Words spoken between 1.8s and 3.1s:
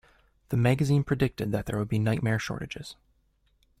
be nightmare shortages.